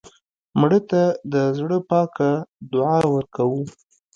[0.59, 1.01] مړه ته
[1.33, 2.29] د زړه پاکه
[2.71, 3.61] دعا ورکوو